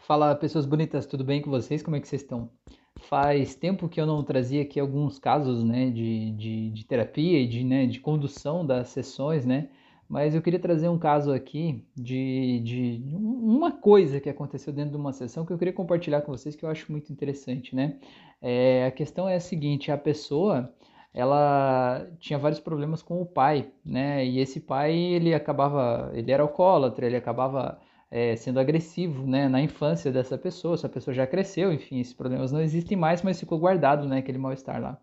[0.00, 1.82] Fala, pessoas bonitas, tudo bem com vocês?
[1.82, 2.50] Como é que vocês estão?
[2.96, 7.46] Faz tempo que eu não trazia aqui alguns casos, né, de, de, de terapia e
[7.46, 9.68] de, né, de condução das sessões, né?
[10.08, 14.96] Mas eu queria trazer um caso aqui de, de uma coisa que aconteceu dentro de
[14.96, 17.98] uma sessão que eu queria compartilhar com vocês que eu acho muito interessante, né?
[18.40, 20.74] É, a questão é a seguinte, a pessoa,
[21.14, 24.24] ela tinha vários problemas com o pai, né?
[24.26, 27.78] E esse pai, ele acabava, ele era alcoólatra, ele acabava
[28.10, 30.74] é, sendo agressivo né, na infância dessa pessoa.
[30.74, 34.38] Essa pessoa já cresceu, enfim, esses problemas não existem mais, mas ficou guardado né, aquele
[34.38, 34.98] mal-estar lá.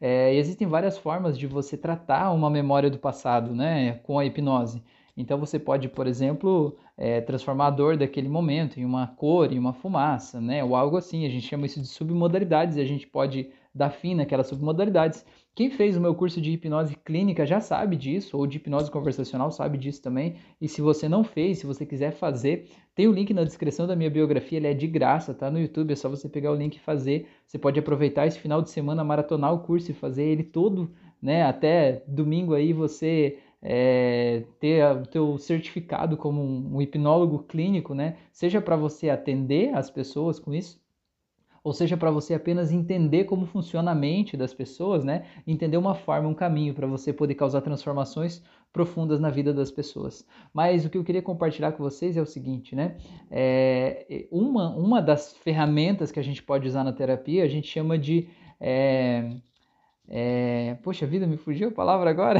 [0.00, 4.82] É, existem várias formas de você tratar uma memória do passado né, com a hipnose.
[5.16, 9.58] Então você pode, por exemplo, é, transformar a dor daquele momento em uma cor, em
[9.58, 10.62] uma fumaça, né?
[10.62, 11.24] Ou algo assim.
[11.24, 15.24] A gente chama isso de submodalidades e a gente pode dar fim naquelas submodalidades.
[15.56, 19.50] Quem fez o meu curso de hipnose clínica já sabe disso, ou de hipnose conversacional
[19.50, 20.36] sabe disso também.
[20.60, 23.96] E se você não fez, se você quiser fazer, tem o link na descrição da
[23.96, 26.76] minha biografia, ele é de graça, tá no YouTube, é só você pegar o link
[26.76, 27.26] e fazer.
[27.46, 30.90] Você pode aproveitar esse final de semana, maratonar o curso e fazer ele todo,
[31.22, 31.42] né?
[31.44, 38.18] Até domingo aí você é, ter o teu certificado como um, um hipnólogo clínico, né?
[38.30, 40.78] Seja para você atender as pessoas com isso,
[41.66, 45.24] ou seja, para você apenas entender como funciona a mente das pessoas, né?
[45.44, 48.40] Entender uma forma, um caminho para você poder causar transformações
[48.72, 50.24] profundas na vida das pessoas.
[50.54, 52.96] Mas o que eu queria compartilhar com vocês é o seguinte, né?
[53.28, 57.98] É, uma, uma das ferramentas que a gente pode usar na terapia, a gente chama
[57.98, 58.28] de.
[58.60, 59.28] É,
[60.06, 62.38] é, poxa vida, me fugiu a palavra agora?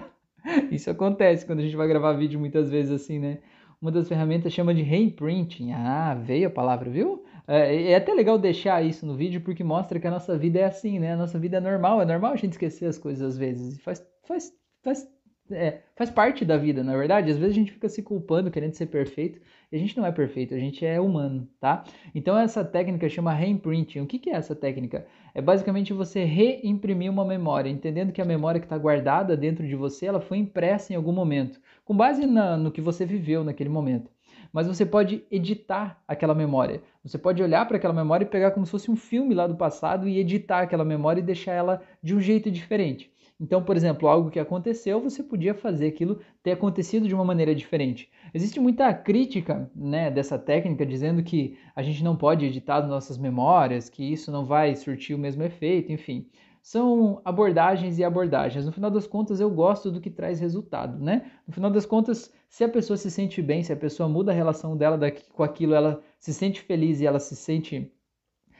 [0.72, 3.40] Isso acontece quando a gente vai gravar vídeo muitas vezes assim, né?
[3.82, 5.72] Uma das ferramentas chama de reimprinting.
[5.72, 7.22] Ah, veio a palavra, viu?
[7.48, 10.64] É, é até legal deixar isso no vídeo porque mostra que a nossa vida é
[10.64, 11.12] assim, né?
[11.12, 13.80] A nossa vida é normal, é normal a gente esquecer as coisas às vezes.
[13.80, 14.52] Faz, faz,
[14.82, 15.08] faz,
[15.50, 17.30] é, faz parte da vida, na é verdade.
[17.30, 20.10] Às vezes a gente fica se culpando, querendo ser perfeito, e a gente não é
[20.10, 21.84] perfeito, a gente é humano, tá?
[22.14, 24.00] Então essa técnica chama reimprinting.
[24.00, 25.06] O que, que é essa técnica?
[25.32, 29.76] É basicamente você reimprimir uma memória, entendendo que a memória que está guardada dentro de
[29.76, 33.70] você, ela foi impressa em algum momento, com base na, no que você viveu naquele
[33.70, 34.15] momento
[34.56, 36.82] mas você pode editar aquela memória.
[37.04, 39.54] Você pode olhar para aquela memória e pegar como se fosse um filme lá do
[39.54, 43.12] passado e editar aquela memória e deixar ela de um jeito diferente.
[43.38, 47.54] Então, por exemplo, algo que aconteceu, você podia fazer aquilo ter acontecido de uma maneira
[47.54, 48.10] diferente.
[48.32, 53.18] Existe muita crítica né, dessa técnica, dizendo que a gente não pode editar as nossas
[53.18, 56.26] memórias, que isso não vai surtir o mesmo efeito, enfim
[56.66, 58.66] são abordagens e abordagens.
[58.66, 61.30] No final das contas, eu gosto do que traz resultado, né?
[61.46, 64.34] No final das contas, se a pessoa se sente bem, se a pessoa muda a
[64.34, 64.98] relação dela
[65.32, 67.92] com aquilo, ela se sente feliz e ela se sente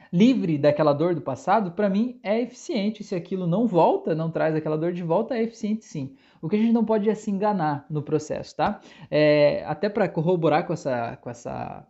[0.09, 3.03] livre daquela dor do passado, para mim é eficiente.
[3.03, 6.15] Se aquilo não volta, não traz aquela dor de volta, é eficiente sim.
[6.41, 8.79] O que a gente não pode é se enganar no processo, tá?
[9.11, 11.85] É, até para corroborar com essa, com essa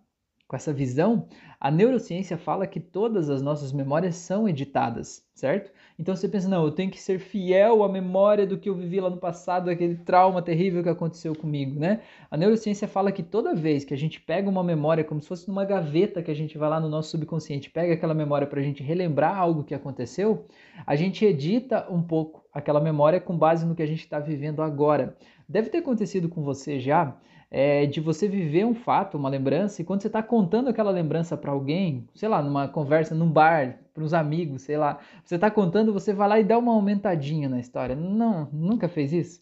[0.47, 1.28] com essa visão,
[1.59, 5.72] a neurociência fala que todas as nossas memórias são editadas, certo?
[6.00, 9.02] Então você pensa, não, eu tenho que ser fiel à memória do que eu vivi
[9.02, 12.00] lá no passado, aquele trauma terrível que aconteceu comigo, né?
[12.31, 15.50] A neurociência fala que toda vez que a gente pega uma memória, como se fosse
[15.50, 18.63] numa gaveta que a gente vai lá no nosso subconsciente, pega aquela memória para a
[18.63, 20.46] gente relembrar algo que aconteceu,
[20.86, 24.62] a gente edita um pouco aquela memória com base no que a gente está vivendo
[24.62, 25.18] agora.
[25.50, 27.18] Deve ter acontecido com você já
[27.50, 31.38] é, de você viver um fato, uma lembrança, e quando você está contando aquela lembrança
[31.38, 35.50] para alguém, sei lá, numa conversa, num bar, para uns amigos, sei lá, você está
[35.50, 37.96] contando, você vai lá e dá uma aumentadinha na história.
[37.96, 39.41] Não, nunca fez isso?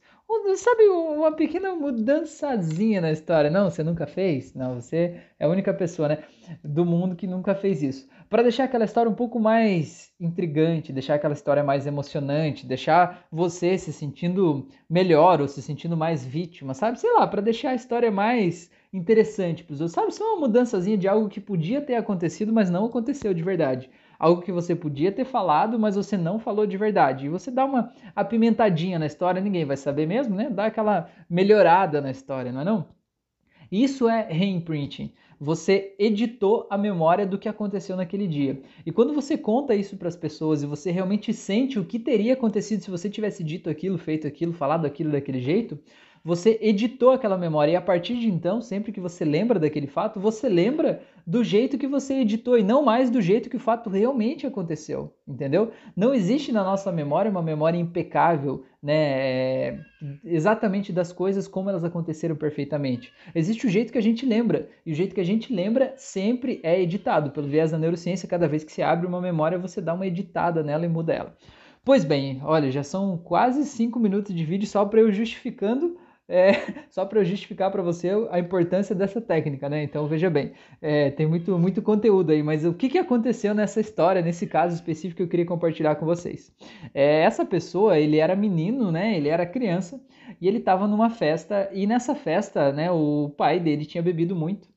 [0.58, 3.50] Sabe, uma pequena mudançazinha na história.
[3.50, 4.54] Não, você nunca fez?
[4.54, 6.24] Não, você é a única pessoa, né,
[6.64, 8.08] do mundo que nunca fez isso.
[8.30, 13.78] Para deixar aquela história um pouco mais intrigante, deixar aquela história mais emocionante, deixar você
[13.78, 17.00] se sentindo melhor ou se sentindo mais vítima, sabe?
[17.00, 19.94] Sei lá, para deixar a história mais interessante para os outros.
[19.94, 23.90] Sabe, só uma mudançazinha de algo que podia ter acontecido, mas não aconteceu de verdade
[24.20, 27.26] algo que você podia ter falado, mas você não falou de verdade.
[27.26, 30.50] E você dá uma apimentadinha na história, ninguém vai saber mesmo, né?
[30.50, 32.88] Dá aquela melhorada na história, não é não?
[33.72, 35.14] Isso é reimprinting.
[35.40, 38.62] Você editou a memória do que aconteceu naquele dia.
[38.86, 42.34] E quando você conta isso para as pessoas e você realmente sente o que teria
[42.34, 45.78] acontecido se você tivesse dito aquilo, feito aquilo, falado aquilo daquele jeito,
[46.26, 50.20] você editou aquela memória e a partir de então, sempre que você lembra daquele fato,
[50.20, 53.92] você lembra do jeito que você editou e não mais do jeito que o fato
[53.92, 55.72] realmente aconteceu, entendeu?
[55.96, 59.80] Não existe na nossa memória uma memória impecável, né, é,
[60.24, 63.14] exatamente das coisas como elas aconteceram perfeitamente.
[63.36, 66.60] Existe o jeito que a gente lembra e o jeito que a gente lembra sempre
[66.64, 67.30] é editado.
[67.30, 70.64] Pelo viés da neurociência, cada vez que se abre uma memória, você dá uma editada
[70.64, 71.38] nela e muda ela.
[71.84, 76.52] Pois bem, olha, já são quase cinco minutos de vídeo só para eu justificando é,
[76.90, 79.84] só para eu justificar para você a importância dessa técnica, né?
[79.84, 83.80] Então veja bem, é, tem muito, muito conteúdo aí, mas o que, que aconteceu nessa
[83.80, 86.54] história, nesse caso específico que eu queria compartilhar com vocês?
[86.94, 89.16] É, essa pessoa, ele era menino, né?
[89.16, 90.02] Ele era criança
[90.42, 92.92] e ele estava numa festa e nessa festa, né?
[92.92, 94.68] O pai dele tinha bebido muito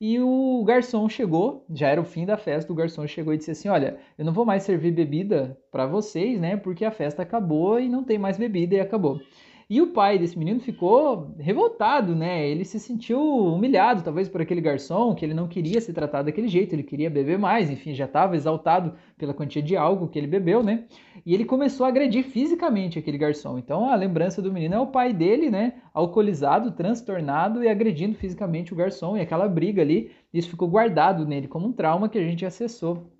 [0.00, 3.50] e o garçom chegou, já era o fim da festa, o garçom chegou e disse
[3.50, 6.56] assim: Olha, eu não vou mais servir bebida para vocês, né?
[6.56, 9.20] Porque a festa acabou e não tem mais bebida e acabou.
[9.70, 12.48] E o pai desse menino ficou revoltado, né?
[12.48, 16.48] Ele se sentiu humilhado, talvez por aquele garçom, que ele não queria se tratar daquele
[16.48, 20.26] jeito, ele queria beber mais, enfim, já estava exaltado pela quantia de algo que ele
[20.26, 20.84] bebeu, né?
[21.26, 23.58] E ele começou a agredir fisicamente aquele garçom.
[23.58, 25.74] Então a lembrança do menino é o pai dele, né?
[25.92, 31.46] Alcoolizado, transtornado e agredindo fisicamente o garçom e aquela briga ali, isso ficou guardado nele
[31.46, 33.12] como um trauma que a gente acessou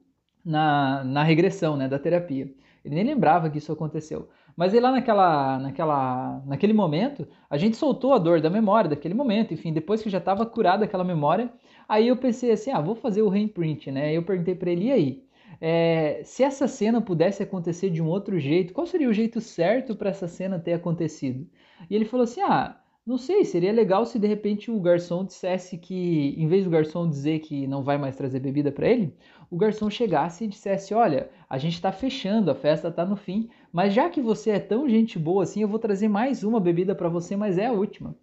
[0.43, 2.51] na, na regressão, né, da terapia.
[2.83, 4.31] Ele nem lembrava que isso aconteceu.
[4.59, 9.15] Mas aí lá naquela, naquela, naquele momento, a gente soltou a dor da memória daquele
[9.15, 9.55] momento.
[9.55, 11.49] Enfim, depois que já estava curada aquela memória,
[11.89, 14.13] aí eu pensei assim, ah, vou fazer o reimprint, né?
[14.13, 15.25] Eu perguntei para ele, e aí?
[15.61, 19.95] É, se essa cena pudesse acontecer de um outro jeito, qual seria o jeito certo
[19.95, 21.47] para essa cena ter acontecido?
[21.89, 25.79] E ele falou assim, ah, não sei, seria legal se de repente o garçom dissesse
[25.79, 29.15] que, em vez do garçom dizer que não vai mais trazer bebida para ele,
[29.51, 33.49] o garçom chegasse e dissesse: Olha, a gente está fechando, a festa está no fim,
[33.73, 36.95] mas já que você é tão gente boa assim, eu vou trazer mais uma bebida
[36.95, 38.15] para você, mas é a última.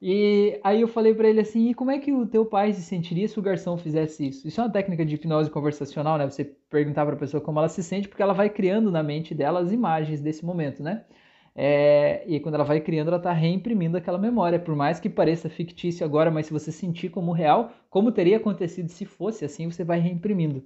[0.00, 2.82] E aí eu falei para ele assim: e como é que o teu pai se
[2.82, 4.46] sentiria se o garçom fizesse isso?
[4.46, 6.30] Isso é uma técnica de hipnose conversacional, né?
[6.30, 9.34] Você perguntar para a pessoa como ela se sente, porque ela vai criando na mente
[9.34, 11.04] dela as imagens desse momento, né?
[11.54, 15.48] É, e quando ela vai criando, ela está reimprimindo aquela memória, por mais que pareça
[15.48, 19.84] fictício agora, mas se você sentir como real, como teria acontecido se fosse assim, você
[19.84, 20.62] vai reimprimindo.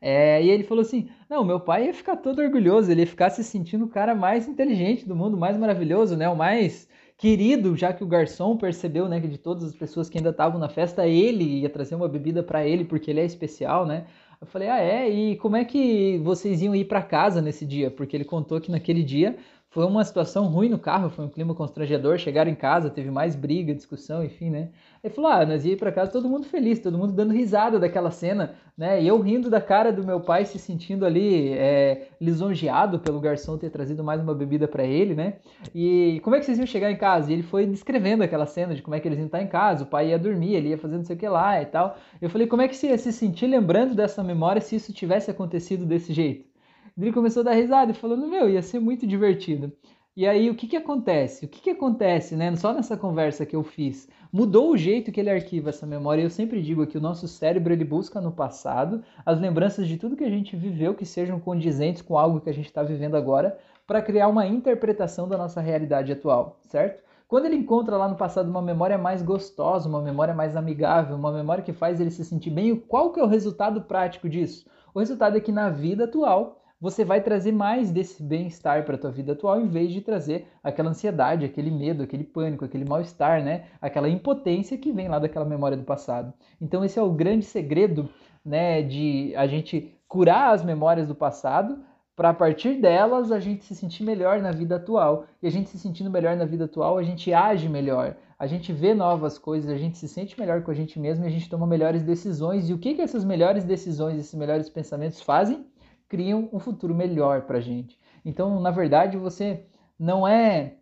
[0.00, 3.30] É, e ele falou assim: Não, meu pai ia ficar todo orgulhoso, ele ia ficar
[3.30, 6.28] se sentindo o cara mais inteligente do mundo, mais maravilhoso, né?
[6.28, 6.88] O mais
[7.18, 10.58] querido, já que o garçom percebeu, né, que de todas as pessoas que ainda estavam
[10.58, 14.06] na festa, ele ia trazer uma bebida para ele porque ele é especial, né?
[14.40, 15.08] Eu falei: Ah, é?
[15.08, 17.90] E como é que vocês iam ir para casa nesse dia?
[17.90, 19.36] Porque ele contou que naquele dia
[19.70, 22.18] foi uma situação ruim no carro, foi um clima constrangedor.
[22.18, 24.70] Chegaram em casa, teve mais briga, discussão, enfim, né?
[25.02, 28.10] Ele falou: ah, nós ia para casa todo mundo feliz, todo mundo dando risada daquela
[28.10, 29.00] cena, né?
[29.00, 33.56] E eu rindo da cara do meu pai, se sentindo ali é, lisonjeado pelo garçom
[33.56, 35.34] ter trazido mais uma bebida para ele, né?
[35.72, 37.30] E como é que vocês iam chegar em casa?
[37.30, 39.84] E ele foi descrevendo aquela cena de como é que eles iam estar em casa,
[39.84, 41.96] o pai ia dormir, ele ia fazendo não sei o que lá e tal.
[42.20, 45.30] Eu falei: como é que você ia se sentir lembrando dessa memória se isso tivesse
[45.30, 46.49] acontecido desse jeito?
[46.98, 49.72] Ele começou a dar risada e falando, meu, ia ser muito divertido.
[50.16, 51.46] E aí o que que acontece?
[51.46, 52.54] O que que acontece, né?
[52.56, 56.22] Só nessa conversa que eu fiz, mudou o jeito que ele arquiva essa memória.
[56.22, 60.16] Eu sempre digo que o nosso cérebro ele busca no passado as lembranças de tudo
[60.16, 63.56] que a gente viveu que sejam condizentes com algo que a gente está vivendo agora,
[63.86, 67.02] para criar uma interpretação da nossa realidade atual, certo?
[67.26, 71.32] Quando ele encontra lá no passado uma memória mais gostosa, uma memória mais amigável, uma
[71.32, 74.66] memória que faz ele se sentir bem, qual que é o resultado prático disso?
[74.92, 78.98] O resultado é que na vida atual você vai trazer mais desse bem-estar para a
[78.98, 83.44] tua vida atual, em vez de trazer aquela ansiedade, aquele medo, aquele pânico, aquele mal-estar,
[83.44, 83.64] né?
[83.82, 86.32] Aquela impotência que vem lá daquela memória do passado.
[86.60, 88.08] Então esse é o grande segredo,
[88.42, 91.84] né, de a gente curar as memórias do passado,
[92.16, 95.26] para a partir delas a gente se sentir melhor na vida atual.
[95.42, 98.72] E a gente se sentindo melhor na vida atual, a gente age melhor, a gente
[98.72, 101.48] vê novas coisas, a gente se sente melhor com a gente mesmo e a gente
[101.48, 102.68] toma melhores decisões.
[102.68, 105.64] E o que, que essas melhores decisões, esses melhores pensamentos fazem?
[106.10, 107.96] Criam um futuro melhor para a gente.
[108.24, 109.64] Então, na verdade, você
[109.98, 110.74] não é,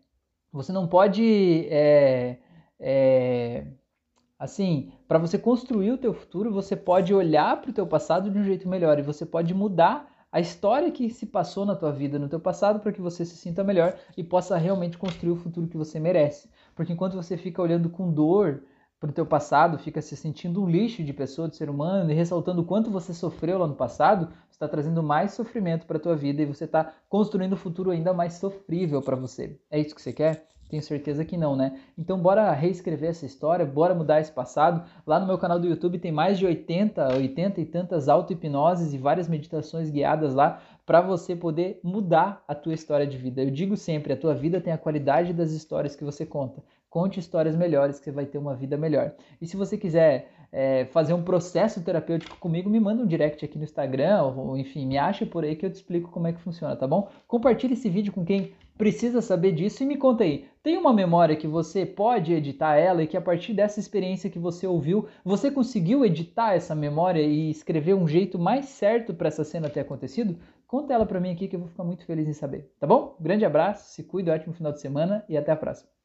[0.50, 2.38] você não pode, é,
[2.80, 3.66] é,
[4.38, 8.38] assim, para você construir o teu futuro, você pode olhar para o teu passado de
[8.38, 12.18] um jeito melhor e você pode mudar a história que se passou na tua vida,
[12.18, 15.68] no teu passado, para que você se sinta melhor e possa realmente construir o futuro
[15.68, 16.50] que você merece.
[16.74, 18.62] Porque enquanto você fica olhando com dor
[19.00, 22.14] para o teu passado, fica se sentindo um lixo de pessoa, de ser humano, e
[22.14, 26.00] ressaltando o quanto você sofreu lá no passado, você está trazendo mais sofrimento para a
[26.00, 29.56] tua vida e você está construindo um futuro ainda mais sofrível para você.
[29.70, 30.48] É isso que você quer?
[30.68, 31.80] Tenho certeza que não, né?
[31.96, 34.84] Então bora reescrever essa história, bora mudar esse passado.
[35.06, 38.98] Lá no meu canal do YouTube tem mais de 80, 80 e tantas auto-hipnoses e
[38.98, 43.42] várias meditações guiadas lá para você poder mudar a tua história de vida.
[43.42, 46.62] Eu digo sempre, a tua vida tem a qualidade das histórias que você conta.
[46.90, 49.14] Conte histórias melhores que você vai ter uma vida melhor.
[49.40, 53.58] E se você quiser é, fazer um processo terapêutico comigo, me manda um direct aqui
[53.58, 56.40] no Instagram, ou enfim, me acha por aí que eu te explico como é que
[56.40, 57.08] funciona, tá bom?
[57.26, 61.34] Compartilhe esse vídeo com quem precisa saber disso e me conta aí, tem uma memória
[61.34, 65.50] que você pode editar ela e que a partir dessa experiência que você ouviu, você
[65.50, 70.38] conseguiu editar essa memória e escrever um jeito mais certo para essa cena ter acontecido?
[70.66, 73.16] Conta ela para mim aqui que eu vou ficar muito feliz em saber, tá bom?
[73.18, 75.97] Grande abraço, se cuida, ótimo final de semana e até a próxima.